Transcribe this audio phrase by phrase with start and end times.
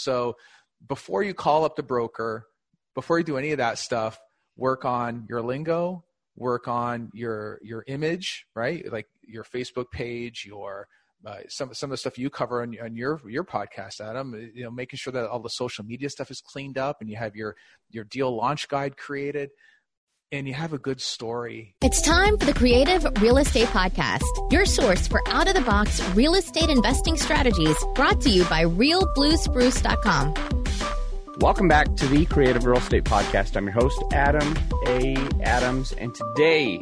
[0.00, 0.36] So
[0.88, 2.46] before you call up the broker,
[2.94, 4.18] before you do any of that stuff,
[4.56, 6.04] work on your lingo,
[6.36, 8.90] work on your your image, right?
[8.90, 10.88] Like your Facebook page, your
[11.24, 14.50] uh, some some of the stuff you cover on, on your your podcast, Adam.
[14.54, 17.16] You know, making sure that all the social media stuff is cleaned up, and you
[17.16, 17.56] have your
[17.90, 19.50] your deal launch guide created
[20.32, 21.74] and you have a good story.
[21.82, 24.22] It's time for the Creative Real Estate Podcast,
[24.52, 28.64] your source for out of the box real estate investing strategies brought to you by
[28.64, 30.34] realbluespruce.com.
[31.38, 33.56] Welcome back to the Creative Real Estate Podcast.
[33.56, 35.16] I'm your host, Adam A.
[35.42, 36.78] Adams, and today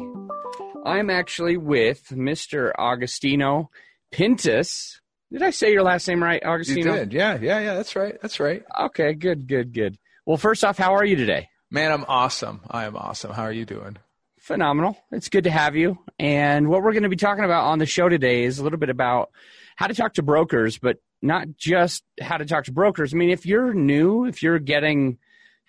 [0.85, 2.71] I'm actually with Mr.
[2.77, 3.71] Agostino
[4.11, 5.01] Pintus.
[5.31, 6.93] Did I say your last name right, Agostino?
[6.93, 7.13] You did.
[7.13, 7.75] Yeah, yeah, yeah.
[7.75, 8.15] That's right.
[8.21, 8.63] That's right.
[8.79, 9.97] Okay, good, good, good.
[10.25, 11.48] Well, first off, how are you today?
[11.71, 12.61] Man, I'm awesome.
[12.69, 13.31] I am awesome.
[13.31, 13.97] How are you doing?
[14.39, 14.97] Phenomenal.
[15.11, 15.99] It's good to have you.
[16.17, 18.79] And what we're going to be talking about on the show today is a little
[18.79, 19.29] bit about
[19.75, 23.13] how to talk to brokers, but not just how to talk to brokers.
[23.13, 25.19] I mean, if you're new, if you're getting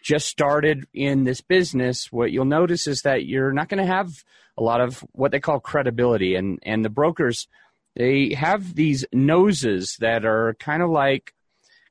[0.02, 4.24] just started in this business, what you'll notice is that you're not going to have
[4.56, 6.34] a lot of what they call credibility.
[6.34, 7.46] And, and the brokers,
[7.94, 11.34] they have these noses that are kind of like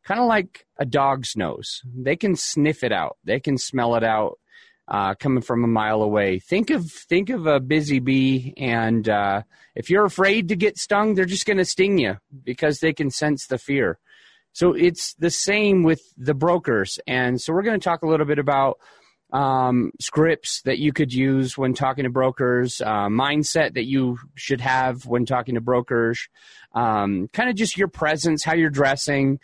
[0.10, 1.84] kind of like a dog's nose.
[1.86, 3.18] They can sniff it out.
[3.24, 4.40] They can smell it out
[4.88, 6.40] uh, coming from a mile away.
[6.40, 9.44] Think of think of a busy bee, and uh,
[9.76, 13.12] if you're afraid to get stung, they're just going to sting you because they can
[13.12, 14.00] sense the fear.
[14.52, 18.26] So it's the same with the brokers, and so we're going to talk a little
[18.26, 18.80] bit about
[19.32, 24.62] um, scripts that you could use when talking to brokers, uh, mindset that you should
[24.62, 26.28] have when talking to brokers,
[26.74, 29.38] um, kind of just your presence, how you're dressing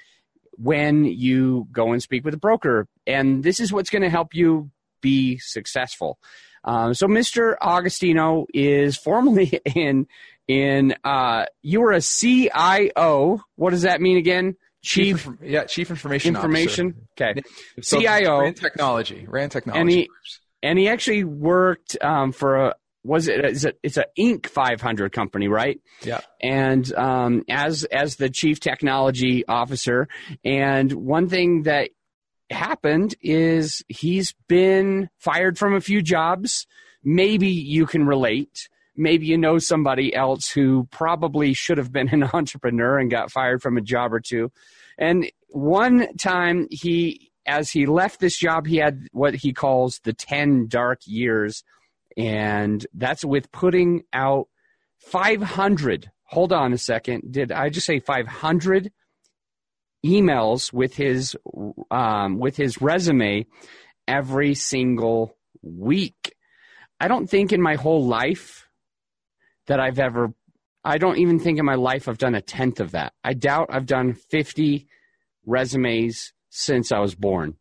[0.57, 2.87] when you go and speak with a broker.
[3.05, 6.17] And this is what's going to help you be successful.
[6.63, 7.55] Um, so Mr.
[7.61, 10.07] Agostino is formerly in
[10.47, 13.41] in uh, you were a CIO.
[13.55, 14.55] What does that mean again?
[14.81, 16.95] Chief, chief yeah, chief information information.
[17.17, 17.31] Officer.
[17.31, 17.41] Okay,
[17.81, 18.41] so CIO.
[18.41, 19.81] Ran technology, ran technology.
[19.81, 20.09] And he,
[20.61, 24.47] and he actually worked um, for a was it it's a, it's a Inc.
[24.47, 25.79] 500 company, right?
[26.01, 26.21] Yeah.
[26.41, 30.07] And um, as as the chief technology officer,
[30.43, 31.91] and one thing that
[32.49, 36.65] happened is he's been fired from a few jobs.
[37.03, 38.69] Maybe you can relate.
[38.95, 43.61] Maybe you know somebody else who probably should have been an entrepreneur and got fired
[43.61, 44.51] from a job or two.
[44.97, 50.13] And one time he as he left this job, he had what he calls the
[50.13, 51.63] 10 dark years
[52.17, 54.47] and that's with putting out
[54.99, 58.91] 500 hold on a second did i just say 500
[60.05, 61.35] emails with his
[61.89, 63.45] um, with his resume
[64.07, 66.35] every single week?
[66.99, 68.69] I don't think in my whole life
[69.67, 70.31] that i've ever
[70.83, 73.13] i don't even think in my life i've done a tenth of that.
[73.23, 74.87] I doubt i've done 50
[75.45, 77.57] resumes since i was born.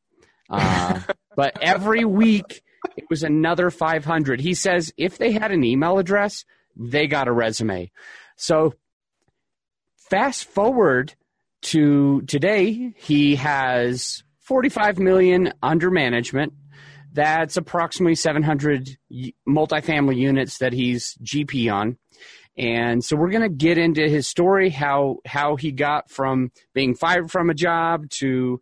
[0.51, 1.01] Uh,
[1.37, 2.63] but every week
[2.97, 4.41] it was another 500.
[4.41, 6.45] He says if they had an email address,
[6.77, 7.91] they got a resume.
[8.37, 8.75] So
[9.97, 11.15] fast forward
[11.63, 16.53] to today, he has 45 million under management.
[17.13, 18.99] That's approximately 700
[19.49, 21.97] multifamily units that he's GP on.
[22.57, 26.95] And so we're going to get into his story, how how he got from being
[26.95, 28.61] fired from a job to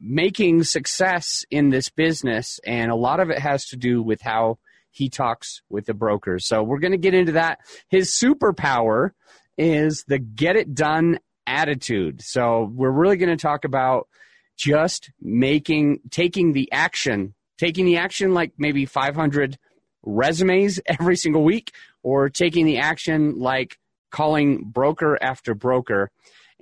[0.00, 4.58] making success in this business, and a lot of it has to do with how
[4.90, 6.46] he talks with the brokers.
[6.46, 7.60] So we're going to get into that.
[7.88, 9.10] His superpower
[9.56, 12.22] is the get it done attitude.
[12.22, 14.08] So we're really going to talk about
[14.56, 19.58] just making, taking the action, taking the action like maybe 500
[20.02, 21.72] resumes every single week,
[22.02, 23.78] or taking the action like
[24.10, 26.10] calling broker after broker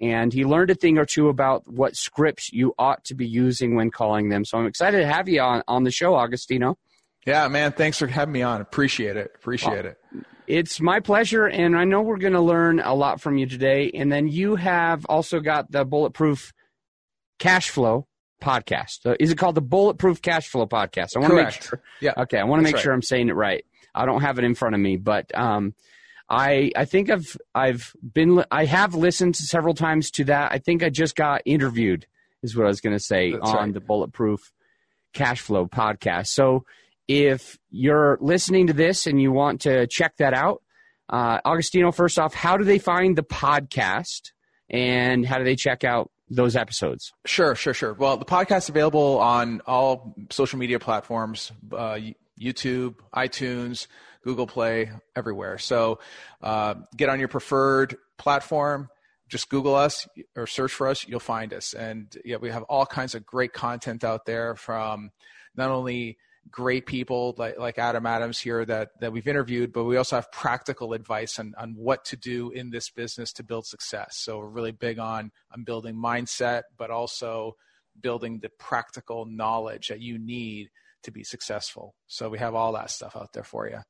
[0.00, 3.74] and he learned a thing or two about what scripts you ought to be using
[3.74, 4.44] when calling them.
[4.44, 6.78] So I'm excited to have you on, on the show, Agostino.
[7.26, 7.72] Yeah, man.
[7.72, 8.60] Thanks for having me on.
[8.60, 9.32] Appreciate it.
[9.34, 9.98] Appreciate well, it.
[10.46, 11.46] It's my pleasure.
[11.46, 13.90] And I know we're going to learn a lot from you today.
[13.92, 16.52] And then you have also got the Bulletproof
[17.38, 18.06] Cash Flow
[18.40, 19.06] podcast.
[19.06, 21.16] Uh, is it called the Bulletproof Cash Flow podcast?
[21.16, 21.82] I want to make sure.
[22.00, 22.12] Yeah.
[22.16, 22.38] Okay.
[22.38, 22.82] I want to make right.
[22.82, 23.64] sure I'm saying it right.
[23.92, 25.74] I don't have it in front of me, but um,
[26.28, 30.52] I I think I've I've been I have listened several times to that.
[30.52, 32.06] I think I just got interviewed
[32.42, 33.74] is what I was going to say That's on right.
[33.74, 34.52] the Bulletproof
[35.12, 36.28] Cash Flow podcast.
[36.28, 36.64] So
[37.08, 40.62] if you're listening to this and you want to check that out,
[41.08, 44.32] uh, Agostino, first off, how do they find the podcast
[44.68, 47.12] and how do they check out those episodes?
[47.24, 47.94] Sure, sure, sure.
[47.94, 51.98] Well, the podcast is available on all social media platforms, uh,
[52.40, 53.86] YouTube, iTunes,
[54.22, 55.58] Google Play, everywhere.
[55.58, 56.00] So
[56.42, 58.88] uh, get on your preferred platform,
[59.28, 60.06] just Google us
[60.36, 61.74] or search for us, you'll find us.
[61.74, 65.10] And yeah, we have all kinds of great content out there from
[65.56, 66.18] not only
[66.50, 70.30] great people like, like Adam Adams here that, that we've interviewed, but we also have
[70.30, 74.16] practical advice on, on what to do in this business to build success.
[74.18, 77.56] So we're really big on, on building mindset, but also
[78.00, 80.70] building the practical knowledge that you need
[81.06, 81.94] to be successful.
[82.06, 83.80] So we have all that stuff out there for you.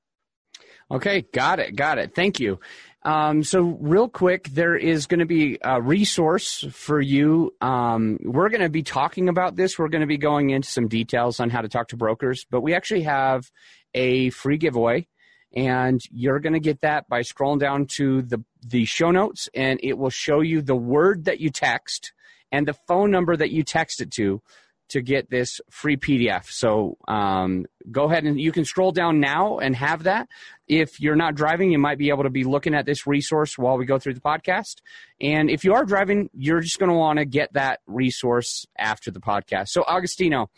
[0.91, 2.15] Okay, got it, got it.
[2.15, 2.61] Thank you.
[3.03, 7.53] Um, so, real quick, there is going to be a resource for you.
[7.61, 9.79] Um, we're going to be talking about this.
[9.79, 12.61] We're going to be going into some details on how to talk to brokers, but
[12.61, 13.51] we actually have
[13.95, 15.09] a free giveaway,
[15.55, 19.81] and you're going to get that by scrolling down to the the show notes, and
[19.83, 22.13] it will show you the word that you text
[22.53, 24.41] and the phone number that you text it to
[24.89, 26.47] to get this free PDF.
[26.47, 30.29] So um, go ahead and you can scroll down now and have that.
[30.69, 33.77] If you're not driving, you might be able to be looking at this resource while
[33.77, 34.77] we go through the podcast.
[35.21, 39.11] And if you are driving, you're just going to want to get that resource after
[39.11, 39.69] the podcast.
[39.69, 40.51] So, Agostino,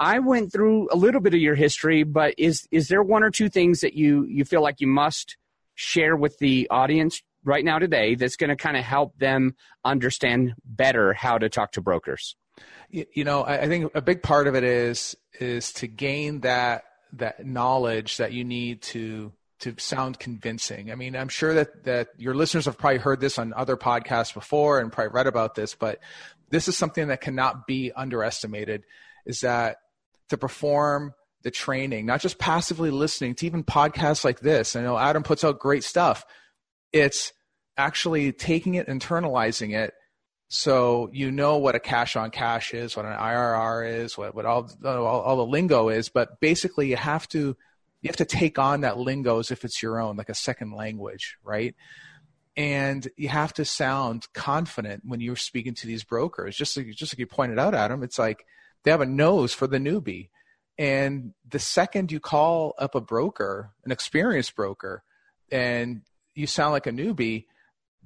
[0.00, 3.30] I went through a little bit of your history, but is is there one or
[3.30, 5.36] two things that you you feel like you must
[5.74, 9.54] share with the audience right now today that's going to kind of help them
[9.84, 12.36] understand better how to talk to brokers?
[12.90, 16.84] You know I, think a big part of it is is to gain that
[17.14, 20.92] that knowledge that you need to to sound convincing.
[20.92, 24.32] I mean, I'm sure that that your listeners have probably heard this on other podcasts
[24.32, 25.98] before and probably read about this, but
[26.50, 28.84] this is something that cannot be underestimated.
[29.26, 29.78] Is that
[30.28, 34.74] to perform the training, not just passively listening to even podcasts like this.
[34.76, 36.24] I know Adam puts out great stuff.
[36.92, 37.32] It's
[37.76, 39.94] actually taking it, internalizing it,
[40.48, 44.46] so you know what a cash on cash is, what an IRR is, what, what
[44.46, 47.56] all, all, all the lingo is, but basically you have to
[48.00, 50.72] you have to take on that lingo as if it's your own, like a second
[50.72, 51.74] language, right?
[52.56, 56.56] And you have to sound confident when you're speaking to these brokers.
[56.56, 58.46] Just like, just like you pointed out, Adam, it's like
[58.82, 60.28] they have a nose for the newbie.
[60.78, 65.02] And the second you call up a broker, an experienced broker,
[65.50, 66.02] and
[66.34, 67.46] you sound like a newbie,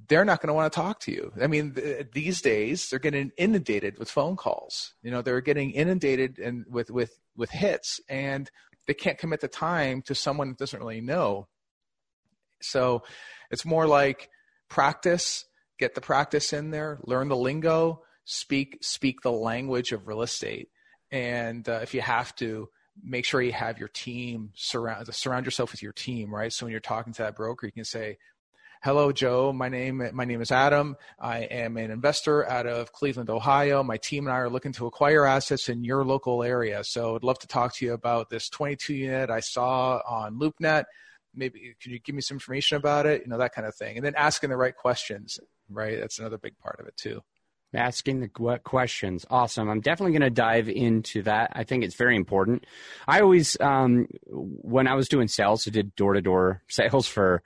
[0.07, 1.31] they're not going to want to talk to you.
[1.41, 4.93] I mean, th- these days they're getting inundated with phone calls.
[5.01, 8.49] You know, they're getting inundated and with with with hits, and
[8.87, 11.47] they can't commit the time to someone that doesn't really know.
[12.61, 13.03] So,
[13.51, 14.29] it's more like
[14.69, 15.45] practice,
[15.79, 20.69] get the practice in there, learn the lingo, speak speak the language of real estate,
[21.11, 22.69] and uh, if you have to,
[23.01, 26.53] make sure you have your team surround surround yourself with your team, right?
[26.53, 28.17] So when you're talking to that broker, you can say,
[28.83, 29.53] Hello, Joe.
[29.53, 30.97] My name my name is Adam.
[31.17, 33.81] I am an investor out of Cleveland, Ohio.
[33.81, 36.83] My team and I are looking to acquire assets in your local area.
[36.83, 40.83] So I'd love to talk to you about this 22 unit I saw on LoopNet.
[41.33, 43.21] Maybe could you give me some information about it?
[43.21, 45.39] You know that kind of thing, and then asking the right questions.
[45.69, 47.21] Right, that's another big part of it too.
[47.73, 49.25] Asking the questions.
[49.29, 49.69] Awesome.
[49.69, 51.51] I'm definitely going to dive into that.
[51.53, 52.65] I think it's very important.
[53.07, 57.41] I always, um, when I was doing sales, I did door to door sales for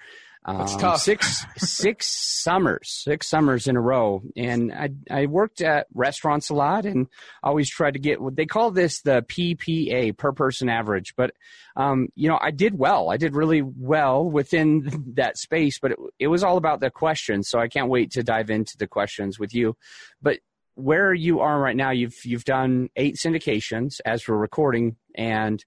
[0.47, 1.01] that's um, tough.
[1.01, 6.53] six six summers, six summers in a row, and I I worked at restaurants a
[6.53, 7.07] lot, and
[7.43, 11.15] always tried to get what they call this the PPA per person average.
[11.17, 11.31] But
[11.75, 13.09] um, you know, I did well.
[13.09, 17.49] I did really well within that space, but it, it was all about the questions.
[17.49, 19.75] So I can't wait to dive into the questions with you.
[20.21, 20.39] But
[20.75, 25.63] where you are right now, you've you've done eight syndications as we're recording, and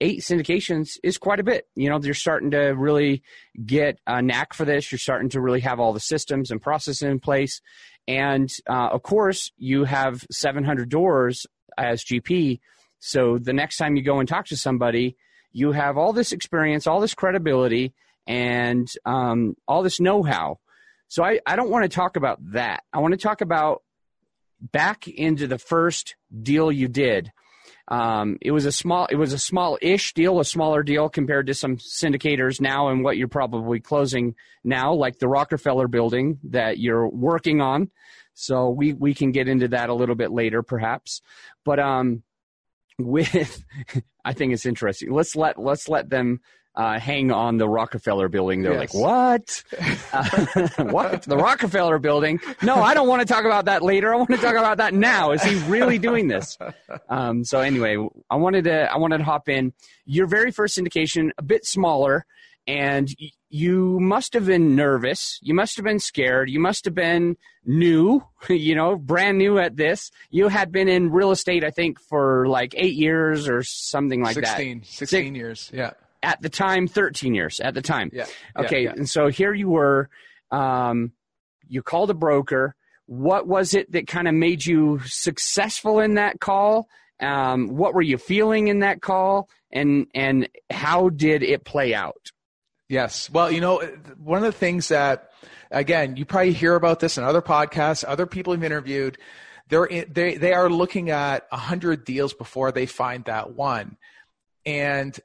[0.00, 1.66] eight syndications is quite a bit.
[1.74, 3.22] You know, you're starting to really
[3.64, 4.90] get a knack for this.
[4.90, 7.60] You're starting to really have all the systems and processes in place.
[8.06, 12.60] And uh, of course, you have 700 doors as GP.
[12.98, 15.16] So the next time you go and talk to somebody,
[15.52, 17.92] you have all this experience, all this credibility,
[18.26, 20.58] and um, all this know how.
[21.08, 22.84] So I, I don't want to talk about that.
[22.92, 23.82] I want to talk about
[24.60, 27.32] back into the first deal you did
[27.88, 31.54] um, it was a small, it was a small-ish deal, a smaller deal compared to
[31.54, 37.08] some syndicators now, and what you're probably closing now, like the Rockefeller Building that you're
[37.08, 37.90] working on.
[38.34, 41.22] So we we can get into that a little bit later, perhaps.
[41.64, 42.22] But um,
[42.98, 43.64] with,
[44.24, 45.10] I think it's interesting.
[45.10, 46.40] Let's let let's let them
[46.78, 48.62] uh, hang on the Rockefeller building.
[48.62, 48.94] They're yes.
[48.94, 49.64] like, what?
[50.10, 51.22] Uh, what?
[51.22, 52.40] The Rockefeller building?
[52.62, 54.14] No, I don't want to talk about that later.
[54.14, 55.32] I want to talk about that now.
[55.32, 56.56] Is he really doing this?
[57.10, 57.96] Um, so anyway,
[58.30, 59.74] I wanted to, I wanted to hop in.
[60.06, 62.24] Your very first syndication, a bit smaller,
[62.66, 65.38] and y- you must have been nervous.
[65.42, 66.48] You must have been scared.
[66.48, 70.10] You must have been new, you know, brand new at this.
[70.30, 74.34] You had been in real estate, I think, for like eight years or something like
[74.34, 74.86] 16, that.
[74.86, 75.90] 16 Six, years, yeah
[76.22, 78.96] at the time 13 years at the time yeah okay yeah, yeah.
[78.96, 80.08] and so here you were
[80.50, 81.12] um,
[81.68, 82.74] you called a broker.
[83.06, 86.88] What was it that kind of made you successful in that call?
[87.20, 92.30] Um, what were you feeling in that call, and and how did it play out?
[92.88, 93.28] Yes.
[93.30, 93.82] Well, you know,
[94.16, 95.30] one of the things that,
[95.70, 99.18] again, you probably hear about this in other podcasts, other people you've interviewed.
[99.68, 103.96] They're in, they they are looking at a hundred deals before they find that one,
[104.64, 105.18] and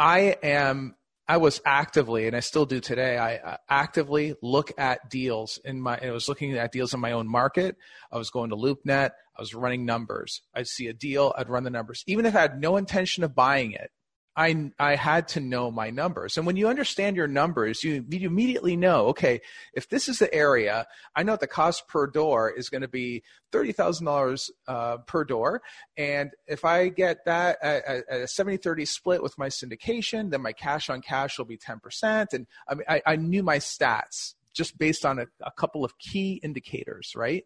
[0.00, 0.96] I am
[1.28, 3.16] I was actively, and I still do today.
[3.16, 5.96] I uh, actively look at deals in my.
[6.02, 7.76] I was looking at deals in my own market.
[8.10, 9.10] I was going to LoopNet.
[9.36, 10.42] I was running numbers.
[10.56, 11.32] I'd see a deal.
[11.38, 13.92] I'd run the numbers, even if I had no intention of buying it.
[14.36, 16.36] I, I had to know my numbers.
[16.36, 19.40] And when you understand your numbers, you, you immediately know, okay,
[19.74, 23.22] if this is the area, I know the cost per door is going to be
[23.52, 25.62] $30,000 uh, per door.
[25.96, 30.52] And if I get that at, a 70 30 split with my syndication, then my
[30.52, 32.32] cash on cash will be 10%.
[32.32, 35.98] And I, mean, I, I knew my stats just based on a, a couple of
[35.98, 37.44] key indicators, right?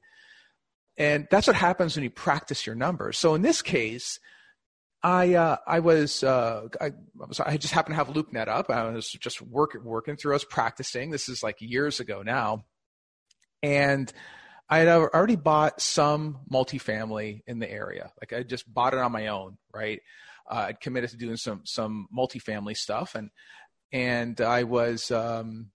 [0.97, 3.19] And that's what happens when you practice your numbers.
[3.19, 4.21] So in this case,
[5.04, 8.70] I uh, I was uh, I, was I just happened to have LoopNet up.
[8.70, 10.32] I was just work, working through.
[10.32, 11.11] I was practicing.
[11.11, 12.64] This is like years ago now,
[13.62, 14.11] and
[14.70, 18.12] I had already bought some multifamily in the area.
[18.18, 20.00] Like I just bought it on my own, right?
[20.50, 23.28] Uh, I'd committed to doing some some multifamily stuff, and
[23.92, 25.70] and I was um,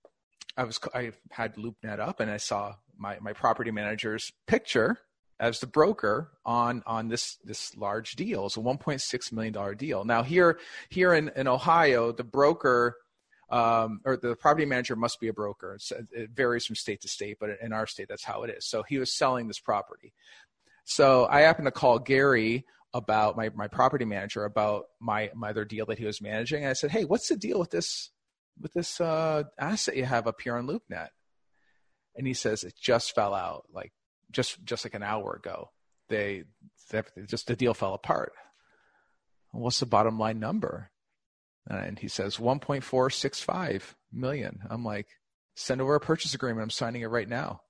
[0.58, 4.98] I was I had LoopNet up, and I saw my my property manager's picture
[5.40, 8.46] as the broker on on this this large deal.
[8.46, 10.04] It's a 1.6 million dollar deal.
[10.04, 12.96] Now here here in, in Ohio, the broker
[13.50, 15.74] um, or the property manager must be a broker.
[15.76, 18.68] It's, it varies from state to state, but in our state, that's how it is.
[18.68, 20.14] So he was selling this property.
[20.86, 25.66] So I happened to call Gary about my, my property manager about my, my other
[25.66, 26.64] deal that he was managing.
[26.64, 28.12] And I said, Hey, what's the deal with this,
[28.62, 31.10] with this, uh, asset you have up here on LoopNet?
[32.16, 33.66] And he says, it just fell out.
[33.72, 33.94] Like
[34.32, 35.70] just just like an hour ago.
[36.10, 36.44] They,
[36.92, 38.34] they just the deal fell apart.
[39.52, 40.92] What's the bottom line number?
[41.70, 44.60] Uh, and he says 1.465 million.
[44.70, 45.08] I'm like,
[45.56, 46.64] send over a purchase agreement.
[46.64, 47.62] I'm signing it right now.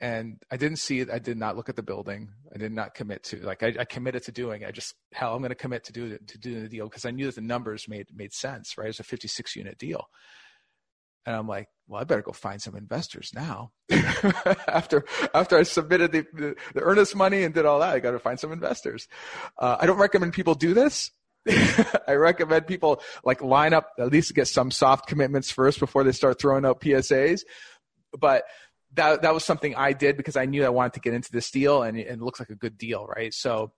[0.00, 1.10] And I didn't see it.
[1.10, 2.30] I did not look at the building.
[2.52, 4.62] I did not commit to like I, I committed to doing.
[4.62, 4.68] It.
[4.68, 7.12] I just hell, I'm going to commit to do to do the deal because I
[7.12, 8.76] knew that the numbers made made sense.
[8.76, 10.08] Right, it's a 56 unit deal.
[11.24, 13.72] And I'm like, well, I better go find some investors now.
[14.66, 18.12] after after I submitted the, the, the, earnest money and did all that, I got
[18.12, 19.08] to find some investors.
[19.58, 21.10] Uh, I don't recommend people do this.
[22.08, 26.12] I recommend people like line up at least get some soft commitments first before they
[26.12, 27.42] start throwing out PSAs.
[28.18, 28.44] But
[28.94, 31.50] that that was something I did because I knew I wanted to get into this
[31.50, 33.34] deal and, and it looks like a good deal, right?
[33.34, 33.72] So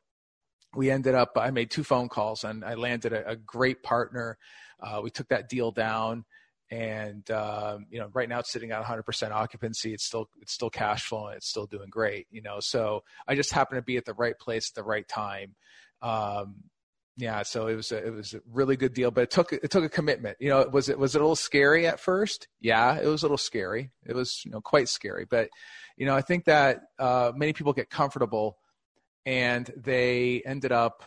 [0.74, 1.32] we ended up.
[1.36, 4.38] I made two phone calls and I landed a, a great partner.
[4.80, 6.24] Uh, we took that deal down
[6.70, 9.92] and um, you know right now it's sitting at 100% occupancy.
[9.92, 11.36] It's still it's still cash flowing.
[11.36, 12.60] It's still doing great you know?
[12.60, 15.54] So i just happened to be at the right place at the right time.
[16.02, 16.56] Um,
[17.16, 19.70] yeah so it was a, it was a really good deal but it took it
[19.70, 20.36] took a commitment.
[20.40, 22.48] You know was it was it a little scary at first?
[22.60, 23.90] Yeah it was a little scary.
[24.04, 25.24] It was you know quite scary.
[25.24, 25.48] But
[25.96, 28.58] you know i think that uh, many people get comfortable
[29.26, 31.04] and they ended up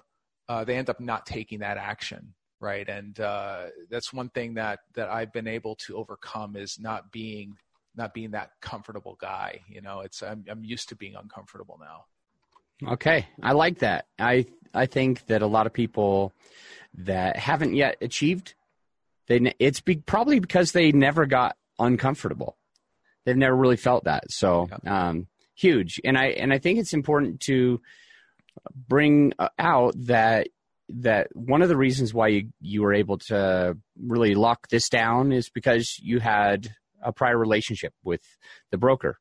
[0.49, 2.87] uh, they end up not taking that action right?
[2.87, 7.57] And uh, that's one thing that that i've been able to overcome is not being
[7.95, 10.01] not being that comfortable guy you know?
[10.01, 12.05] It's i'm, I'm used to being uncomfortable now.
[12.91, 13.27] Okay.
[13.41, 14.05] I like that.
[14.19, 16.33] I i think that a lot of people
[16.99, 18.53] that haven't yet achieved
[19.27, 22.57] they it's be, probably because they never got uncomfortable.
[23.25, 24.31] They've never really felt that.
[24.31, 25.99] So um, huge.
[26.03, 27.81] And i and i think it's important to
[28.73, 30.47] bring uh, out that
[30.89, 35.31] that one of the reasons why you, you were able to really lock this down
[35.31, 38.21] is because you had a prior relationship with
[38.71, 39.17] the broker.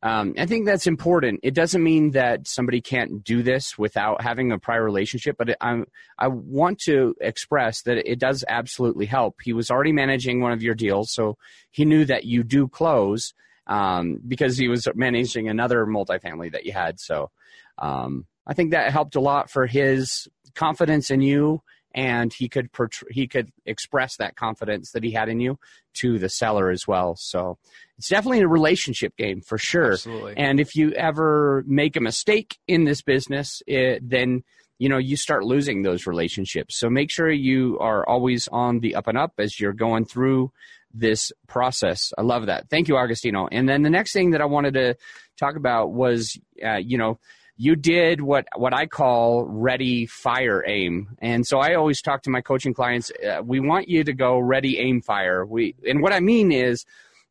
[0.00, 1.40] Um, I think that's important.
[1.42, 5.82] It doesn't mean that somebody can't do this without having a prior relationship, but I,
[6.16, 9.36] I want to express that it does absolutely help.
[9.42, 11.36] He was already managing one of your deals, so
[11.72, 13.34] he knew that you do close
[13.66, 17.00] um, because he was managing another multifamily that you had.
[17.00, 17.30] So
[17.78, 21.62] um, I think that helped a lot for his confidence in you
[21.94, 22.68] and he could
[23.10, 25.58] he could express that confidence that he had in you
[25.94, 27.16] to the seller as well.
[27.16, 27.58] So
[27.96, 29.92] it's definitely a relationship game for sure.
[29.92, 30.34] Absolutely.
[30.36, 34.44] And if you ever make a mistake in this business, it, then
[34.78, 36.78] you know you start losing those relationships.
[36.78, 40.52] So make sure you are always on the up and up as you're going through
[40.94, 42.12] this process.
[42.16, 42.70] I love that.
[42.70, 43.48] Thank you, Agostino.
[43.50, 44.96] And then the next thing that I wanted to
[45.36, 47.18] talk about was, uh, you know,
[47.58, 51.16] you did what what I call ready, fire, aim.
[51.20, 53.10] And so I always talk to my coaching clients.
[53.10, 55.44] Uh, we want you to go ready, aim, fire.
[55.44, 56.86] We and what I mean is.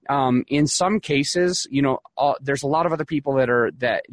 [0.09, 3.71] um, in some cases, you know, all, there's a lot of other people that are
[3.79, 4.05] that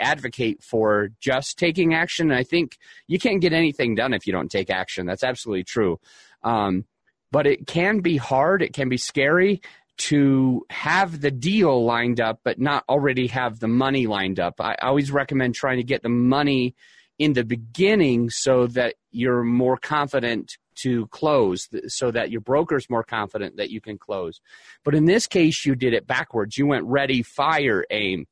[0.00, 2.30] advocate for just taking action.
[2.30, 2.78] And I think
[3.08, 5.04] you can't get anything done if you don't take action.
[5.06, 6.00] That's absolutely true.
[6.42, 6.86] Um,
[7.30, 8.62] but it can be hard.
[8.62, 9.60] It can be scary
[9.96, 14.60] to have the deal lined up, but not already have the money lined up.
[14.60, 16.74] I always recommend trying to get the money
[17.18, 23.04] in the beginning so that you're more confident to close so that your broker's more
[23.04, 24.40] confident that you can close.
[24.84, 26.58] But in this case, you did it backwards.
[26.58, 28.26] You went ready, fire, aim.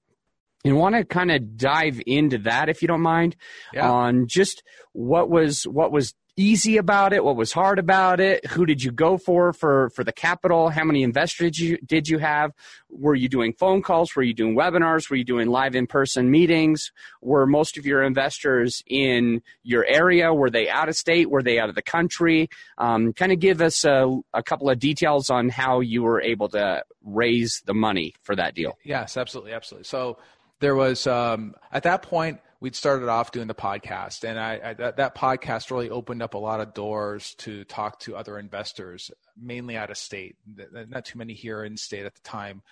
[0.65, 3.35] And want to kind of dive into that if you don't mind
[3.73, 3.91] yeah.
[3.91, 7.25] on just what was what was easy about it?
[7.25, 8.47] What was hard about it?
[8.47, 10.71] Who did you go for for for the capital?
[10.71, 12.53] How many investors did you did you have?
[12.89, 14.15] Were you doing phone calls?
[14.15, 15.11] Were you doing webinars?
[15.11, 16.93] Were you doing live in person meetings?
[17.21, 20.33] Were most of your investors in your area?
[20.33, 21.31] Were they out of state?
[21.31, 22.49] Were they out of the country?
[22.79, 26.49] Um, kind of give us a, a couple of details on how you were able
[26.51, 28.79] to raise the money for that deal.
[28.85, 29.85] Yes, absolutely, absolutely.
[29.85, 30.19] So
[30.61, 34.75] there was um, at that point we'd started off doing the podcast, and I, I
[34.75, 39.11] that, that, podcast really opened up a lot of doors to talk to other investors,
[39.37, 40.37] mainly out of state.
[40.73, 42.63] Not too many here in state at the time,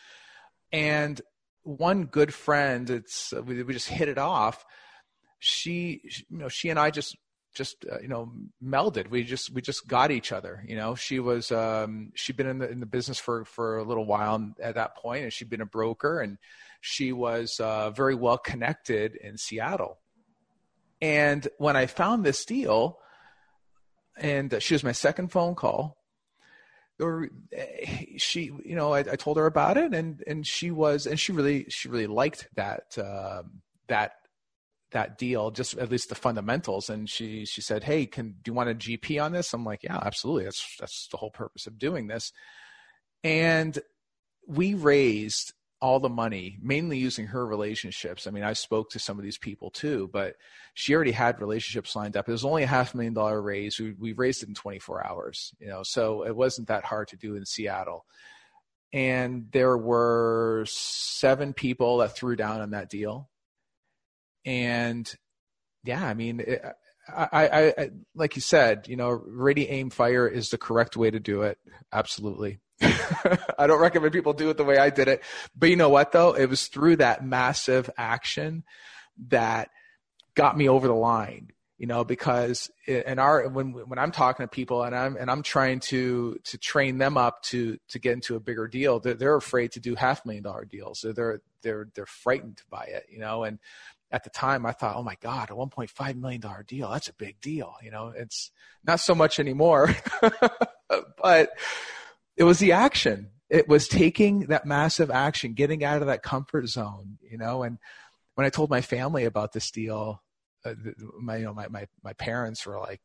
[0.72, 1.20] and
[1.64, 4.64] one good friend, it's we, we just hit it off.
[5.40, 7.16] She, you know, she and I just
[7.52, 8.30] just uh, you know
[8.64, 12.46] melded we just we just got each other you know she was um she'd been
[12.46, 15.50] in the in the business for for a little while at that point and she'd
[15.50, 16.38] been a broker and
[16.80, 19.98] she was uh, very well connected in Seattle.
[21.00, 22.98] And when I found this deal,
[24.16, 25.96] and she was my second phone call,
[27.00, 27.28] or
[28.18, 31.32] she, you know, I, I, told her about it, and and she was, and she
[31.32, 34.12] really, she really liked that um, that
[34.92, 36.90] that deal, just at least the fundamentals.
[36.90, 39.82] And she she said, "Hey, can do you want a GP on this?" I'm like,
[39.82, 40.44] "Yeah, absolutely.
[40.44, 42.32] That's that's the whole purpose of doing this."
[43.24, 43.78] And
[44.46, 48.26] we raised all the money, mainly using her relationships.
[48.26, 50.36] I mean, I spoke to some of these people too, but
[50.74, 52.28] she already had relationships lined up.
[52.28, 53.78] It was only a half million dollar raise.
[53.78, 57.16] We, we raised it in 24 hours, you know, so it wasn't that hard to
[57.16, 58.04] do in Seattle.
[58.92, 63.30] And there were seven people that threw down on that deal.
[64.44, 65.12] And
[65.84, 66.62] yeah, I mean, it,
[67.14, 71.10] I, I, I, like you said, you know, ready, aim, fire is the correct way
[71.10, 71.58] to do it.
[71.92, 72.58] Absolutely.
[72.80, 75.22] I don't recommend people do it the way I did it.
[75.56, 76.32] But you know what though?
[76.32, 78.64] It was through that massive action
[79.28, 79.70] that
[80.34, 81.50] got me over the line.
[81.76, 85.42] You know, because in our when when I'm talking to people and I'm and I'm
[85.42, 89.36] trying to to train them up to to get into a bigger deal, they're, they're
[89.36, 91.06] afraid to do half million dollar deals.
[91.14, 93.06] They're they're they're frightened by it.
[93.08, 93.58] You know, and
[94.10, 96.90] at the time I thought, oh my God, a $1.5 million deal.
[96.90, 97.74] That's a big deal.
[97.82, 98.50] You know, it's
[98.84, 99.94] not so much anymore,
[101.22, 101.50] but
[102.36, 103.30] it was the action.
[103.48, 107.62] It was taking that massive action, getting out of that comfort zone, you know.
[107.62, 107.78] And
[108.34, 110.22] when I told my family about this deal,
[110.64, 110.74] uh,
[111.20, 113.00] my you know my, my my parents were like,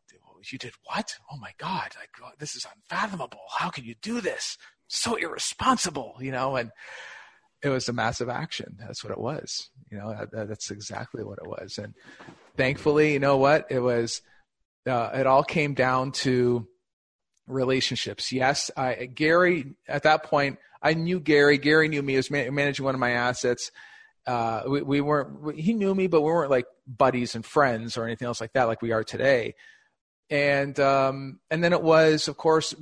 [0.51, 1.15] "You did what?
[1.31, 1.91] Oh my God!
[1.99, 3.39] Like oh, this is unfathomable.
[3.57, 4.57] How can you do this?
[4.87, 6.71] So irresponsible, you know." And
[7.65, 8.77] it was a massive action.
[8.77, 9.69] That's what it was.
[9.91, 11.79] You know, that, that's exactly what it was.
[11.79, 11.95] And
[12.55, 13.65] thankfully, you know what?
[13.69, 14.21] It was.
[14.87, 16.67] Uh, it all came down to
[17.47, 18.31] relationships.
[18.31, 21.57] Yes, I, Gary, at that point, I knew Gary.
[21.57, 22.13] Gary knew me.
[22.13, 23.71] He was managing one of my assets.
[24.27, 28.05] Uh, we, we weren't, he knew me, but we weren't like buddies and friends or
[28.05, 29.55] anything else like that, like we are today.
[30.29, 32.75] And, um, and then it was, of course,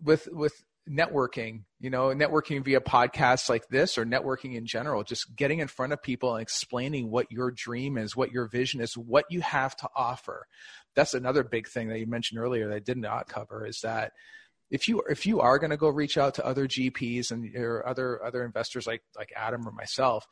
[0.00, 0.54] with, with
[0.88, 5.68] networking, you know, networking via podcasts like this or networking in general, just getting in
[5.68, 9.40] front of people and explaining what your dream is, what your vision is, what you
[9.40, 10.46] have to offer.
[10.96, 14.12] That's another big thing that you mentioned earlier that I did not cover is that
[14.70, 17.86] if you if you are going to go reach out to other GPs and or
[17.86, 20.26] other other investors like like Adam or myself,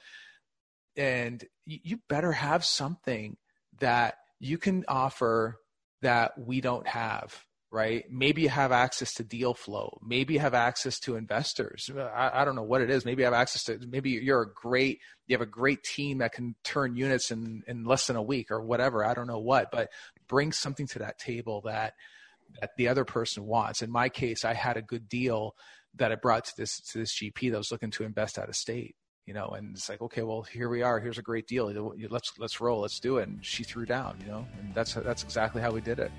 [0.96, 3.36] and you better have something
[3.78, 5.58] that you can offer
[6.02, 7.45] that we don't have
[7.76, 8.06] right?
[8.10, 9.98] Maybe you have access to deal flow.
[10.02, 11.90] Maybe you have access to investors.
[11.94, 13.04] I, I, don't know what it is.
[13.04, 16.32] Maybe you have access to, maybe you're a great, you have a great team that
[16.32, 19.04] can turn units in, in less than a week or whatever.
[19.04, 19.90] I don't know what, but
[20.26, 21.92] bring something to that table that,
[22.62, 23.82] that the other person wants.
[23.82, 25.54] In my case, I had a good deal
[25.96, 28.56] that I brought to this, to this GP that was looking to invest out of
[28.56, 31.00] state you know, and it's like, okay, well, here we are.
[31.00, 31.92] Here's a great deal.
[32.08, 32.82] Let's let's roll.
[32.82, 33.26] Let's do it.
[33.26, 36.12] And she threw down, you know, and that's that's exactly how we did it.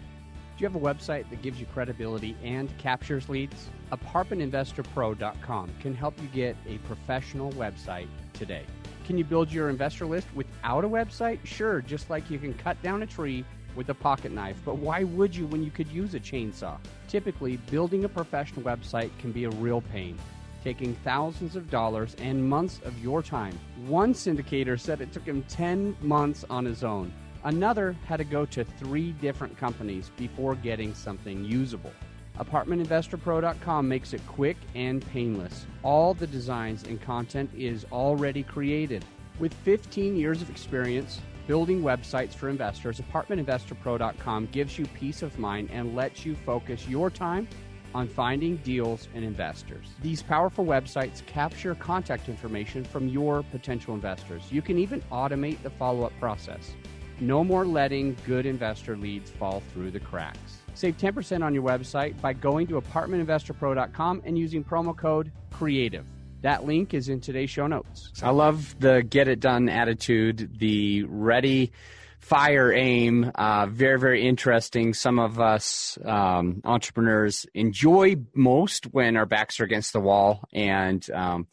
[0.58, 3.70] Do you have a website that gives you credibility and captures leads?
[3.92, 8.64] ApartmentInvestorPro.com can help you get a professional website today.
[9.06, 11.38] Can you build your investor list without a website?
[11.44, 15.04] Sure, just like you can cut down a tree with a pocket knife, but why
[15.04, 16.80] would you when you could use a chainsaw?
[17.08, 20.18] Typically, building a professional website can be a real pain
[20.64, 23.58] taking thousands of dollars and months of your time.
[23.86, 27.14] One syndicator said it took him 10 months on his own.
[27.44, 31.92] Another had to go to three different companies before getting something usable.
[32.40, 35.66] ApartmentInvestorPro.com makes it quick and painless.
[35.84, 39.04] All the designs and content is already created.
[39.40, 45.70] With 15 years of experience building websites for investors, ApartmentInvestorPro.com gives you peace of mind
[45.72, 47.48] and lets you focus your time
[47.96, 49.88] on finding deals and investors.
[50.02, 54.44] These powerful websites capture contact information from your potential investors.
[54.52, 56.74] You can even automate the follow up process.
[57.20, 60.58] No more letting good investor leads fall through the cracks.
[60.76, 66.06] Save 10% on your website by going to apartmentinvestorpro.com and using promo code CREATIVE.
[66.42, 68.12] That link is in today's show notes.
[68.22, 71.72] I love the get it done attitude, the ready,
[72.20, 73.32] fire, aim.
[73.34, 74.94] Uh, very, very interesting.
[74.94, 81.10] Some of us um, entrepreneurs enjoy most when our backs are against the wall and
[81.12, 81.48] um,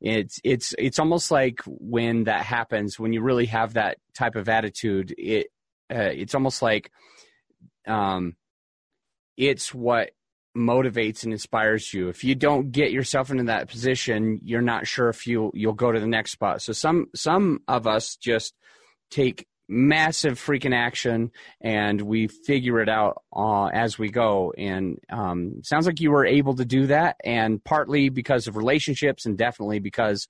[0.00, 4.48] it's it's it's almost like when that happens when you really have that type of
[4.48, 5.46] attitude it
[5.90, 6.90] uh, it's almost like
[7.86, 8.36] um
[9.36, 10.10] it's what
[10.56, 12.08] motivates and inspires you.
[12.08, 15.92] If you don't get yourself into that position you're not sure if you you'll go
[15.92, 16.62] to the next spot.
[16.62, 18.54] So some some of us just
[19.10, 24.52] take massive freaking action and we figure it out uh, as we go.
[24.56, 29.26] And um, sounds like you were able to do that and partly because of relationships
[29.26, 30.28] and definitely because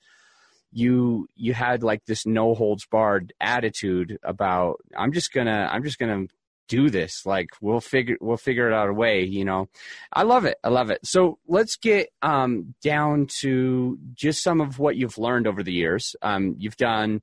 [0.72, 5.96] you you had like this no holds barred attitude about i'm just gonna i'm just
[5.96, 6.26] gonna
[6.68, 7.24] do this.
[7.24, 9.68] Like we'll figure we'll figure it out a way you know?
[10.12, 10.58] I love it.
[10.64, 11.04] I love it.
[11.04, 16.16] So let's get um, down to just some of what you've learned over the years.
[16.22, 17.22] Um, you've done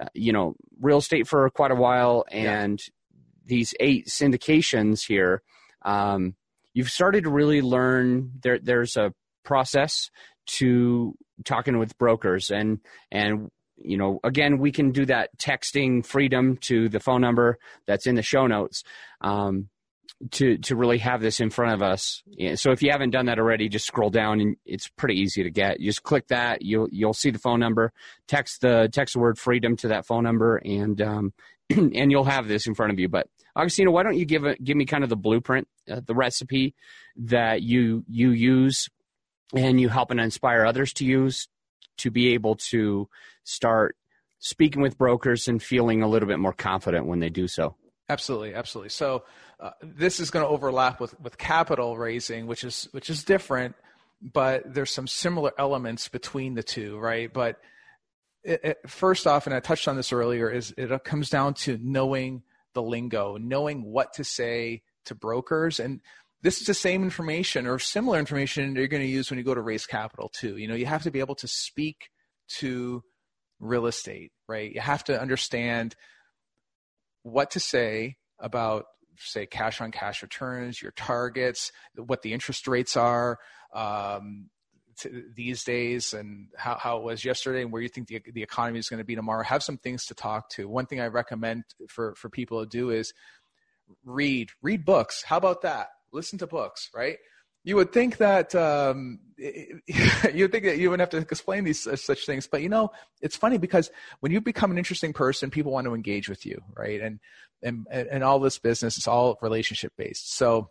[0.00, 3.16] uh, you know real estate for quite a while and yeah.
[3.46, 5.42] these eight syndications here
[5.82, 6.34] um,
[6.74, 9.12] you've started to really learn there there's a
[9.44, 10.10] process
[10.46, 12.80] to talking with brokers and
[13.10, 18.06] and you know again we can do that texting freedom to the phone number that's
[18.06, 18.82] in the show notes
[19.20, 19.68] um,
[20.30, 22.22] to to really have this in front of us.
[22.54, 25.50] So if you haven't done that already, just scroll down and it's pretty easy to
[25.50, 25.80] get.
[25.80, 27.92] You just click that, you'll you'll see the phone number.
[28.26, 31.32] Text the text the word freedom to that phone number, and um,
[31.70, 33.08] and you'll have this in front of you.
[33.08, 36.14] But Agostino, why don't you give a, give me kind of the blueprint, uh, the
[36.14, 36.74] recipe
[37.16, 38.88] that you you use,
[39.54, 41.48] and you help and inspire others to use
[41.98, 43.08] to be able to
[43.44, 43.96] start
[44.38, 47.74] speaking with brokers and feeling a little bit more confident when they do so.
[48.08, 48.90] Absolutely, absolutely.
[48.90, 49.24] So
[49.58, 53.74] uh, this is going to overlap with, with capital raising, which is which is different,
[54.20, 57.32] but there's some similar elements between the two, right?
[57.32, 57.58] But
[58.44, 61.78] it, it, first off, and I touched on this earlier, is it comes down to
[61.82, 62.42] knowing
[62.74, 66.00] the lingo, knowing what to say to brokers, and
[66.42, 69.54] this is the same information or similar information you're going to use when you go
[69.54, 70.58] to raise capital too.
[70.58, 72.10] You know, you have to be able to speak
[72.58, 73.02] to
[73.58, 74.72] real estate, right?
[74.72, 75.96] You have to understand
[77.22, 78.84] what to say about
[79.18, 83.38] say cash on cash returns, your targets, what the interest rates are
[83.74, 84.48] um,
[85.34, 88.78] these days, and how, how it was yesterday, and where you think the, the economy
[88.78, 89.42] is going to be tomorrow.
[89.44, 90.68] Have some things to talk to.
[90.68, 93.12] One thing I recommend for for people to do is
[94.04, 95.22] read read books.
[95.22, 95.88] How about that?
[96.12, 97.18] Listen to books, right?
[97.66, 102.24] You would think that um, you'd think that you wouldn't have to explain these such
[102.24, 105.84] things, but you know, it's funny because when you become an interesting person, people want
[105.84, 107.00] to engage with you, right?
[107.00, 107.18] And
[107.64, 110.36] and and all this business is all relationship based.
[110.36, 110.70] So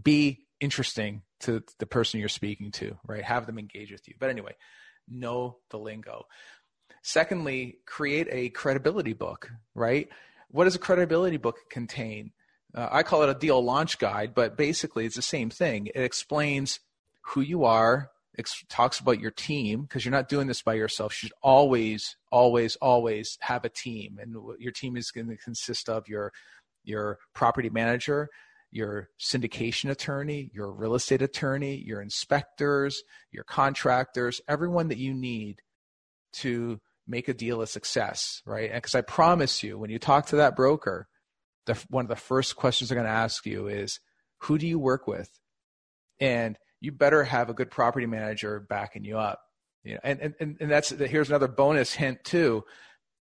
[0.00, 3.24] be interesting to the person you're speaking to, right?
[3.24, 4.14] Have them engage with you.
[4.20, 4.54] But anyway,
[5.08, 6.26] know the lingo.
[7.02, 10.08] Secondly, create a credibility book, right?
[10.50, 12.30] What does a credibility book contain?
[12.76, 15.86] Uh, I call it a deal launch guide, but basically it's the same thing.
[15.86, 16.78] It explains
[17.22, 21.12] who you are, it talks about your team because you're not doing this by yourself.
[21.12, 25.88] You should always, always, always have a team, and your team is going to consist
[25.88, 26.32] of your
[26.84, 28.28] your property manager,
[28.70, 35.62] your syndication attorney, your real estate attorney, your inspectors, your contractors, everyone that you need
[36.34, 38.72] to make a deal a success, right?
[38.72, 41.08] Because I promise you, when you talk to that broker,
[41.66, 44.00] the, one of the first questions they're going to ask you is,
[44.42, 45.30] who do you work with?
[46.20, 49.40] And you better have a good property manager backing you up.
[49.84, 52.64] You know, and, and, and that's here's another bonus hint too.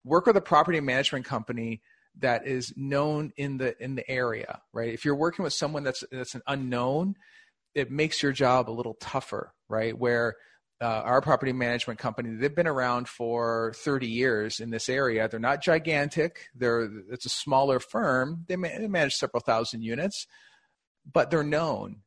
[0.04, 1.82] Work with a property management company
[2.18, 4.92] that is known in the in the area, right?
[4.92, 7.14] If you're working with someone that's that's an unknown,
[7.74, 9.96] it makes your job a little tougher, right?
[9.96, 10.36] Where
[10.82, 15.28] uh, our property management company they've been around for 30 years in this area.
[15.28, 16.48] They're not gigantic.
[16.54, 18.44] They're it's a smaller firm.
[18.48, 20.26] They, they manage several thousand units
[21.10, 22.02] but they're known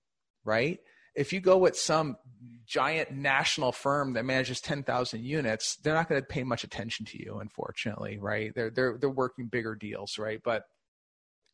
[0.45, 0.79] right?
[1.15, 2.17] If you go with some
[2.65, 7.21] giant national firm that manages 10,000 units, they're not going to pay much attention to
[7.21, 8.53] you, unfortunately, right?
[8.55, 10.39] They're, they're, they're working bigger deals, right?
[10.43, 10.63] But,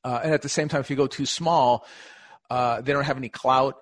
[0.03, 1.85] uh, and at the same time, if you go too small,
[2.49, 3.75] uh, they don't have any clout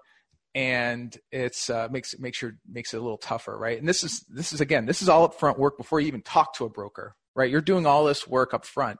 [0.55, 3.77] and it's uh, makes it makes your makes it a little tougher, right?
[3.77, 6.55] And this is this is again this is all upfront work before you even talk
[6.55, 7.49] to a broker, right?
[7.49, 8.99] You're doing all this work up front.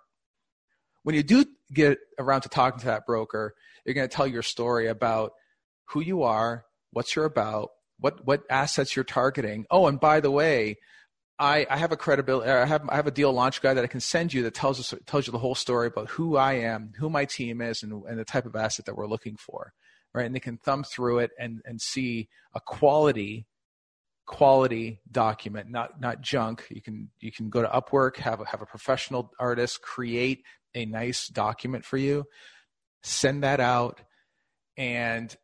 [1.03, 3.53] When you do get around to talking to that broker,
[3.85, 5.31] you're going to tell your story about
[5.89, 9.65] who you are, what you're about, what what assets you're targeting.
[9.71, 10.77] Oh, and by the way,
[11.39, 12.49] I, I have a credibility.
[12.51, 14.79] I have I have a deal launch guide that I can send you that tells
[14.79, 18.03] us tells you the whole story about who I am, who my team is, and,
[18.03, 19.73] and the type of asset that we're looking for,
[20.13, 20.25] right?
[20.25, 23.47] And they can thumb through it and and see a quality
[24.25, 26.65] quality document, not not junk.
[26.69, 30.43] You can you can go to Upwork, have a, have a professional artist create
[30.75, 32.25] a nice document for you,
[33.01, 34.01] send that out,
[34.77, 35.35] and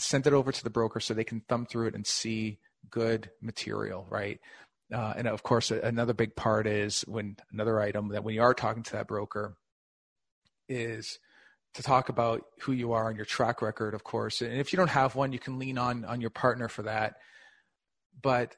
[0.00, 2.58] send it over to the broker so they can thumb through it and see
[2.90, 4.40] good material, right?
[4.92, 8.54] Uh, and of course, another big part is when another item that when you are
[8.54, 9.56] talking to that broker
[10.68, 11.18] is
[11.78, 14.42] to talk about who you are and your track record, of course.
[14.42, 17.14] And if you don't have one, you can lean on on your partner for that.
[18.20, 18.56] But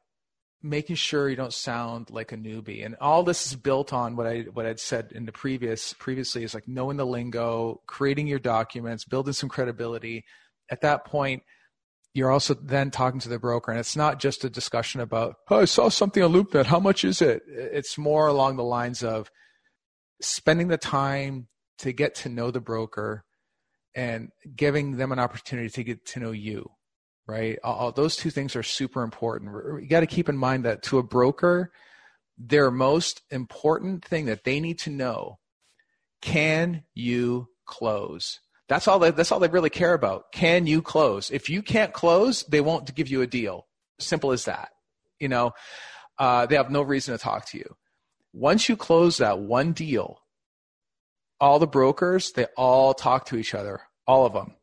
[0.63, 4.27] making sure you don't sound like a newbie, and all this is built on what
[4.27, 8.39] I what I'd said in the previous previously is like knowing the lingo, creating your
[8.39, 10.25] documents, building some credibility.
[10.71, 11.43] At that point,
[12.15, 15.61] you're also then talking to the broker, and it's not just a discussion about, oh,
[15.61, 16.65] I saw something on LoopNet.
[16.65, 17.43] How much is it?
[17.47, 19.31] It's more along the lines of
[20.23, 21.49] spending the time
[21.81, 23.25] to get to know the broker
[23.95, 26.71] and giving them an opportunity to get to know you,
[27.27, 27.59] right?
[27.65, 29.83] All, those two things are super important.
[29.83, 31.73] You got to keep in mind that to a broker,
[32.39, 35.39] their most important thing that they need to know
[36.23, 38.41] can you close?
[38.69, 40.33] That's all they, that's all they really care about.
[40.33, 41.31] Can you close?
[41.31, 43.67] If you can't close, they won't give you a deal.
[43.99, 44.71] Simple as that.
[45.19, 45.53] You know,
[46.19, 47.75] uh, they have no reason to talk to you.
[48.33, 50.20] Once you close that one deal,
[51.41, 54.55] all the brokers, they all talk to each other, all of them,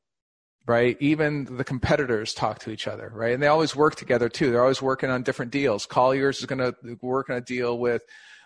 [0.65, 0.97] right?
[0.99, 3.33] Even the competitors talk to each other, right?
[3.33, 4.51] And they always work together too.
[4.51, 5.85] They're always working on different deals.
[5.85, 8.03] Colliers is going to work on a deal with,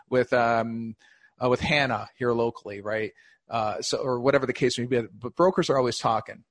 [0.10, 0.96] with, um,
[1.44, 3.12] uh, with Hanna here locally, right?
[3.52, 5.02] uh, so or whatever the case may be.
[5.14, 6.44] But brokers are always talking,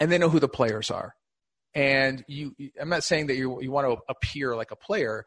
[0.00, 1.14] and they know who the players are.
[1.74, 5.24] And you, I'm not saying that you you want to appear like a player,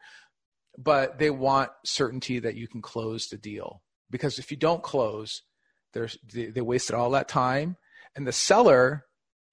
[0.76, 5.42] but they want certainty that you can close the deal because if you don't close,
[5.92, 7.76] they, they wasted all that time,
[8.14, 9.04] and the seller,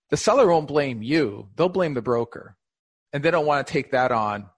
[0.10, 2.58] the seller won't blame you; they'll blame the broker,
[3.14, 4.50] and they don't want to take that on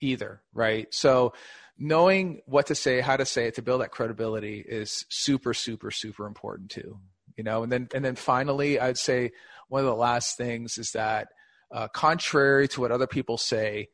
[0.00, 0.92] either, right?
[0.92, 1.32] So
[1.78, 5.90] knowing what to say, how to say it to build that credibility is super, super,
[5.90, 6.98] super important too.
[7.36, 9.30] You know, and then and then finally, I'd say
[9.68, 11.28] one of the last things is that
[11.72, 13.88] uh, contrary to what other people say,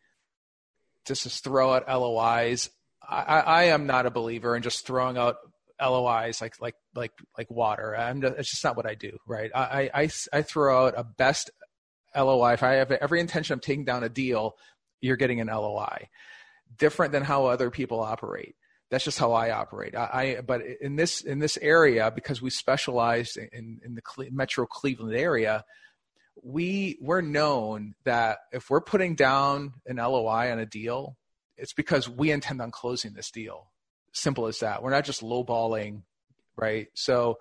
[1.06, 2.70] just to throw out LOIs.
[3.08, 5.36] I, I am not a believer in just throwing out
[5.80, 7.96] LOIs like like like like water.
[7.96, 9.50] I'm just, it's just not what I do, right?
[9.54, 11.50] I, I I throw out a best
[12.16, 12.54] LOI.
[12.54, 14.56] If I have every intention of taking down a deal,
[15.00, 16.08] you're getting an LOI
[16.78, 18.54] different than how other people operate.
[18.90, 19.96] That's just how I operate.
[19.96, 24.30] I, I but in this in this area because we specialize in in the Cle-
[24.30, 25.64] Metro Cleveland area,
[26.42, 31.16] we we're known that if we're putting down an LOI on a deal,
[31.56, 33.70] it's because we intend on closing this deal.
[34.16, 34.82] Simple as that.
[34.82, 36.00] We're not just lowballing,
[36.56, 36.88] right?
[36.94, 37.38] So,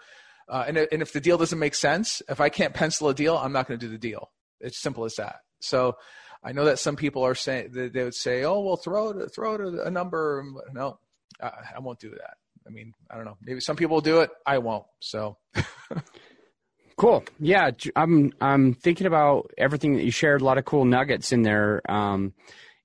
[0.50, 3.38] uh, and and if the deal doesn't make sense, if I can't pencil a deal,
[3.38, 4.30] I'm not going to do the deal.
[4.60, 5.38] It's simple as that.
[5.62, 5.96] So,
[6.44, 9.34] I know that some people are saying that they would say, "Oh, well, throw it,
[9.34, 11.00] throw it a number." No,
[11.42, 12.36] I, I won't do that.
[12.68, 13.38] I mean, I don't know.
[13.42, 14.32] Maybe some people will do it.
[14.46, 14.86] I won't.
[15.00, 15.38] So.
[16.98, 17.24] cool.
[17.40, 20.42] Yeah, I'm I'm thinking about everything that you shared.
[20.42, 21.82] A lot of cool nuggets in there.
[21.90, 22.34] Um,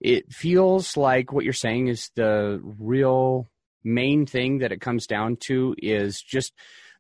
[0.01, 3.50] it feels like what you're saying is the real
[3.85, 6.53] main thing that it comes down to is just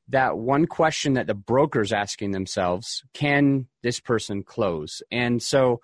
[0.09, 5.03] that one question that the broker's asking themselves: Can this person close?
[5.11, 5.81] And so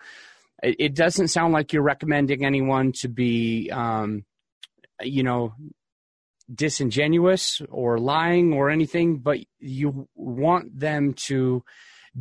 [0.63, 4.25] it, it doesn't sound like you're recommending anyone to be, um,
[5.03, 5.55] you know,
[6.53, 11.65] disingenuous or lying or anything, but you want them to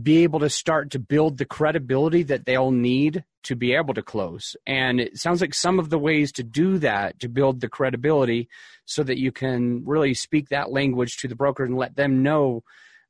[0.02, 4.02] be able to start to build the credibility that they'll need to be able to
[4.02, 4.56] close.
[4.68, 8.50] And it sounds like some of the ways to do that, to build the credibility
[8.86, 12.64] so that you can really speak that language to the broker and let them know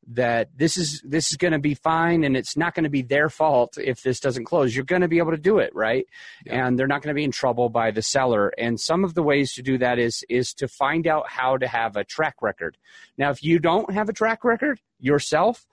[0.08, 3.02] that this is this is going to be fine and it's not going to be
[3.02, 6.06] their fault if this doesn't close you're going to be able to do it right
[6.46, 6.68] yeah.
[6.68, 9.24] and they're not going to be in trouble by the seller and some of the
[9.24, 12.78] ways to do that is is to find out how to have a track record
[13.18, 15.66] now if you don't have a track record yourself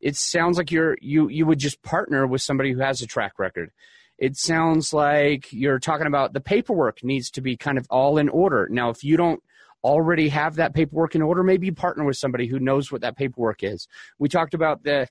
[0.00, 3.38] it sounds like you're you you would just partner with somebody who has a track
[3.38, 3.70] record
[4.18, 8.28] It sounds like you're talking about the paperwork needs to be kind of all in
[8.28, 8.68] order.
[8.70, 9.42] Now, if you don't
[9.84, 13.16] already have that paperwork in order, maybe you partner with somebody who knows what that
[13.16, 13.86] paperwork is.
[14.18, 15.08] We talked about the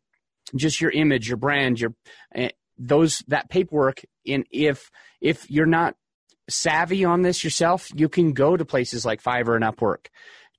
[0.56, 1.94] just your image, your brand, your
[2.36, 4.02] uh, those that paperwork.
[4.26, 5.96] And if if you're not
[6.50, 10.08] savvy on this yourself, you can go to places like Fiverr and Upwork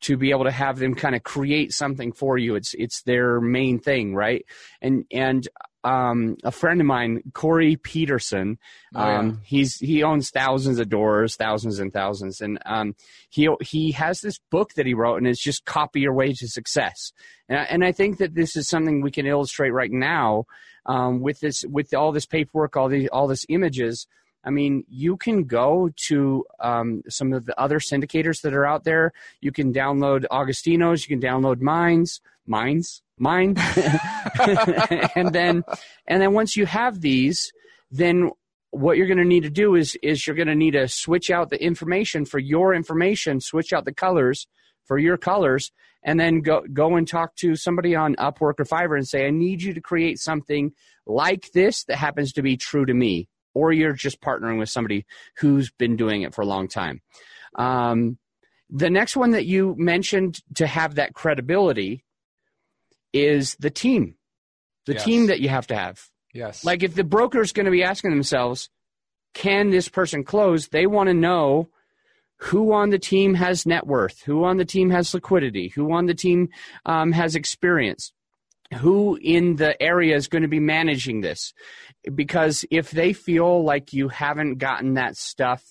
[0.01, 2.55] to be able to have them kind of create something for you.
[2.55, 4.45] It's it's their main thing, right?
[4.81, 5.47] And and
[5.85, 8.59] um, a friend of mine, Corey Peterson.
[8.95, 9.19] Um, oh, yeah.
[9.19, 12.95] Um, he's he owns thousands of doors, thousands and thousands, and um,
[13.31, 16.49] he he has this book that he wrote, and it's just copy your way to
[16.49, 17.13] success.
[17.49, 20.45] And I, and I think that this is something we can illustrate right now
[20.87, 24.07] um, with this with all this paperwork, all these all this images.
[24.45, 28.85] I mean, you can go to um, some of the other syndicators that are out
[28.85, 29.13] there.
[29.41, 31.07] You can download Agostino's.
[31.07, 32.21] You can download Minds.
[32.47, 33.57] Minds mine
[35.17, 35.65] and then
[36.07, 37.53] and then once you have these
[37.91, 38.31] then
[38.71, 41.31] what you're going to need to do is is you're going to need to switch
[41.31, 44.47] out the information for your information switch out the colors
[44.85, 45.71] for your colors
[46.03, 49.31] and then go go and talk to somebody on upwork or fiverr and say i
[49.31, 50.73] need you to create something
[51.07, 55.05] like this that happens to be true to me or you're just partnering with somebody
[55.39, 57.01] who's been doing it for a long time
[57.57, 58.19] um,
[58.71, 62.05] the next one that you mentioned to have that credibility
[63.13, 64.17] is the team,
[64.87, 65.05] the yes.
[65.05, 66.01] team that you have to have.
[66.35, 66.65] Yes.
[66.65, 68.69] Like if the broker is going to be asking themselves,
[69.35, 70.69] can this person close?
[70.69, 71.69] They want to know
[72.41, 76.07] who on the team has net worth, who on the team has liquidity, who on
[76.07, 76.51] the team
[76.87, 78.13] um, has experience,
[78.77, 81.53] who in the area is going to be managing this.
[82.15, 85.65] Because if they feel like you haven't gotten that stuff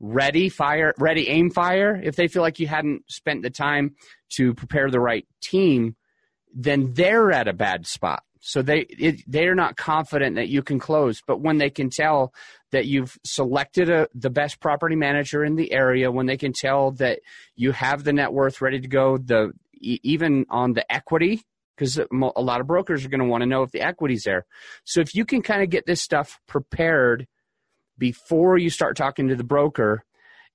[0.00, 3.94] ready, fire, ready, aim, fire, if they feel like you hadn't spent the time
[4.30, 5.96] to prepare the right team,
[6.54, 8.22] then they're at a bad spot.
[8.44, 11.22] So they it, they're not confident that you can close.
[11.24, 12.34] But when they can tell
[12.72, 16.90] that you've selected a, the best property manager in the area, when they can tell
[16.92, 17.20] that
[17.54, 21.42] you have the net worth ready to go, the even on the equity,
[21.82, 21.98] because
[22.36, 24.46] a lot of brokers are going to want to know if the equity's there.
[24.84, 27.26] So if you can kind of get this stuff prepared
[27.98, 30.04] before you start talking to the broker,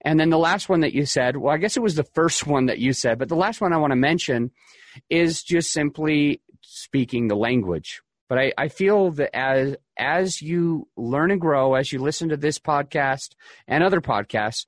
[0.06, 2.48] and then the last one that you said, well, I guess it was the first
[2.48, 4.52] one that you said, but the last one I want to mention
[5.10, 8.02] is just simply speaking the language.
[8.30, 12.38] But I, I feel that as as you learn and grow, as you listen to
[12.38, 13.30] this podcast
[13.68, 14.66] and other podcasts,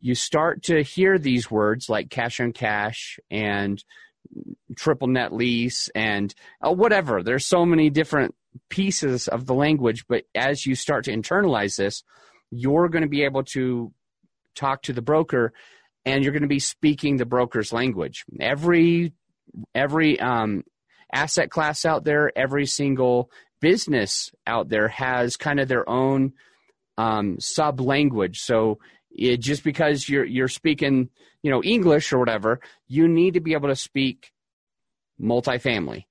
[0.00, 3.82] you start to hear these words like cash on cash and
[4.76, 7.22] triple net lease and uh, whatever.
[7.22, 8.34] There's so many different
[8.68, 12.02] pieces of the language, but as you start to internalize this,
[12.50, 13.92] you're going to be able to
[14.54, 15.52] talk to the broker
[16.04, 18.24] and you're going to be speaking the broker's language.
[18.40, 19.12] Every
[19.74, 20.64] every um,
[21.12, 26.32] asset class out there, every single business out there has kind of their own
[26.96, 28.38] um, sub language.
[28.40, 28.78] So
[29.10, 31.10] it, just because you're you're speaking,
[31.42, 34.32] you know, English or whatever, you need to be able to speak
[35.20, 36.04] multifamily.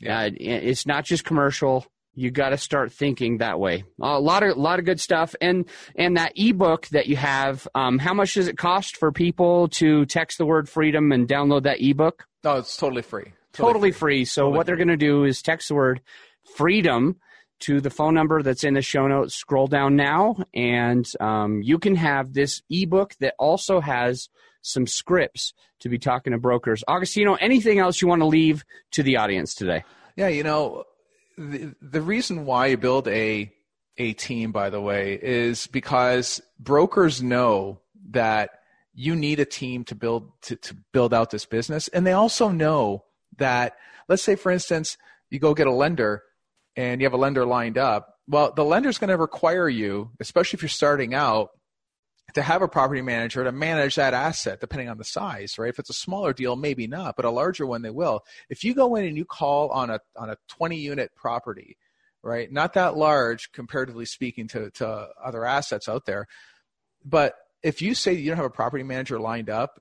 [0.00, 0.20] Yeah.
[0.20, 3.84] Uh, it's not just commercial you got to start thinking that way.
[4.00, 7.66] A lot of a lot of good stuff, and and that ebook that you have.
[7.74, 11.64] Um, how much does it cost for people to text the word freedom and download
[11.64, 12.26] that ebook?
[12.42, 13.32] No, it's totally free.
[13.52, 13.98] Totally, totally free.
[13.98, 14.24] free.
[14.24, 16.00] So totally what they're going to do is text the word
[16.56, 17.16] freedom
[17.60, 19.34] to the phone number that's in the show notes.
[19.34, 24.28] Scroll down now, and um, you can have this ebook that also has
[24.62, 26.84] some scripts to be talking to brokers.
[26.88, 29.84] Agostino, anything else you want to leave to the audience today?
[30.16, 30.84] Yeah, you know,
[31.38, 33.52] the, the reason why you build a
[33.96, 38.50] a team, by the way, is because brokers know that
[38.94, 42.48] you need a team to build to, to build out this business, and they also
[42.48, 43.04] know
[43.36, 43.76] that
[44.08, 44.96] let's say, for instance,
[45.30, 46.22] you go get a lender
[46.80, 48.14] and you have a lender lined up.
[48.26, 51.50] Well, the lender's going to require you, especially if you're starting out,
[52.34, 55.68] to have a property manager to manage that asset depending on the size right?
[55.68, 58.20] If it's a smaller deal maybe not but a larger one they will.
[58.48, 61.76] If you go in and you call on a on a 20 unit property
[62.22, 62.52] right?
[62.52, 66.28] Not that large comparatively speaking to to other assets out there
[67.04, 69.80] but if you say you don't have a property manager lined up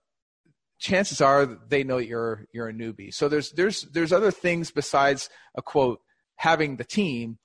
[0.80, 3.14] chances are they know you're you're a newbie.
[3.14, 6.00] So there's there's there's other things besides a quote
[6.40, 7.38] having the team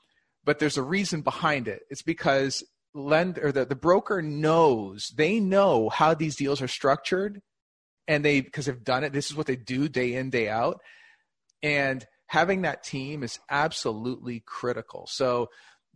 [0.44, 1.82] but there's a reason behind it.
[1.90, 2.62] It's because
[2.94, 7.40] lend or the, the broker knows they know how these deals are structured
[8.06, 10.80] and they because they've done it this is what they do day in day out.
[11.62, 15.06] And having that team is absolutely critical.
[15.08, 15.48] So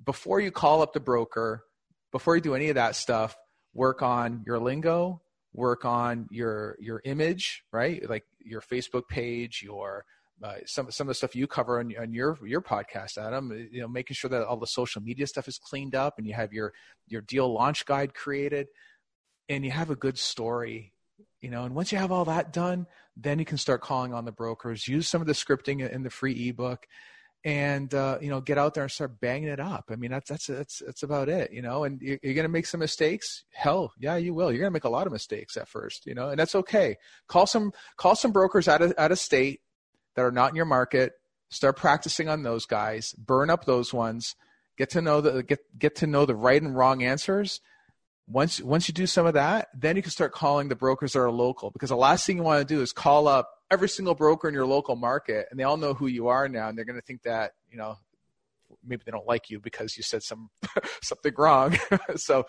[0.04, 1.62] before you call up the broker
[2.10, 3.36] before you do any of that stuff
[3.74, 5.20] work on your lingo
[5.52, 8.08] work on your your image right?
[8.08, 10.04] Like your facebook page your
[10.42, 13.50] uh, some some of the stuff you cover on, on your your podcast, Adam.
[13.72, 16.34] You know, making sure that all the social media stuff is cleaned up, and you
[16.34, 16.72] have your
[17.06, 18.68] your deal launch guide created,
[19.48, 20.92] and you have a good story.
[21.40, 22.86] You know, and once you have all that done,
[23.16, 24.86] then you can start calling on the brokers.
[24.86, 26.86] Use some of the scripting in the free ebook,
[27.44, 29.86] and uh, you know, get out there and start banging it up.
[29.90, 31.52] I mean, that's that's that's that's about it.
[31.52, 33.44] You know, and you're, you're going to make some mistakes.
[33.52, 34.52] Hell, yeah, you will.
[34.52, 36.06] You're going to make a lot of mistakes at first.
[36.06, 36.96] You know, and that's okay.
[37.26, 39.60] Call some call some brokers out of out of state
[40.18, 41.12] that are not in your market.
[41.48, 43.12] Start practicing on those guys.
[43.12, 44.34] Burn up those ones.
[44.76, 47.60] Get to know the get get to know the right and wrong answers.
[48.26, 51.20] Once once you do some of that, then you can start calling the brokers that
[51.20, 51.70] are local.
[51.70, 54.54] Because the last thing you want to do is call up every single broker in
[54.54, 57.06] your local market, and they all know who you are now, and they're going to
[57.06, 57.96] think that you know
[58.84, 60.50] maybe they don't like you because you said some
[61.00, 61.78] something wrong.
[62.16, 62.44] so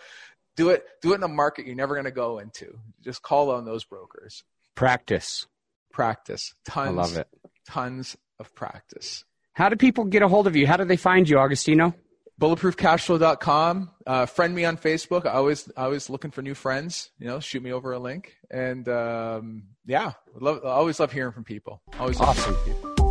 [0.56, 2.80] do it do it in a market you're never going to go into.
[3.04, 4.44] Just call on those brokers.
[4.74, 5.46] Practice.
[5.92, 6.54] Practice.
[6.66, 6.90] Tons.
[6.90, 7.28] I love it
[7.70, 9.24] tons of practice.
[9.54, 10.66] How do people get a hold of you?
[10.66, 11.94] How do they find you, Agostino?
[12.40, 13.92] Bulletproofcashflow.com.
[14.08, 15.26] Uh, friend me on Facebook.
[15.26, 17.12] I always, I always looking for new friends.
[17.20, 18.34] You know, shoot me over a link.
[18.50, 21.82] And um, yeah, love, always love hearing from people.
[22.00, 22.56] Always awesome.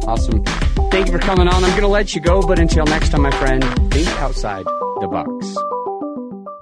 [0.07, 0.43] Awesome.
[0.91, 1.63] Thank you for coming on.
[1.63, 5.09] I'm going to let you go, but until next time, my friend, think outside the
[5.09, 5.68] box.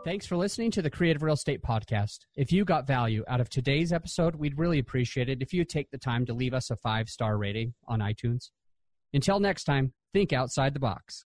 [0.07, 2.19] Thanks for listening to the Creative Real Estate Podcast.
[2.37, 5.91] If you got value out of today's episode, we'd really appreciate it if you take
[5.91, 8.51] the time to leave us a five star rating on iTunes.
[9.13, 11.25] Until next time, think outside the box.